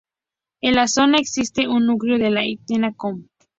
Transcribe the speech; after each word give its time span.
En 0.61 0.73
la 0.73 0.87
zona 0.87 1.19
existe 1.19 1.67
un 1.67 1.85
núcleo 1.85 2.17
de 2.17 2.31
la 2.31 2.43
etnia 2.43 2.91
qom. 2.97 3.25